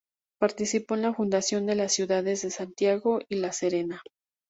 Participó 0.39 0.95
en 0.95 1.03
la 1.03 1.13
fundación 1.13 1.67
de 1.67 1.75
las 1.75 1.93
ciudades 1.93 2.41
de 2.41 2.49
Santiago 2.49 3.19
y 3.29 3.35
La 3.35 3.51
Serena. 3.51 4.01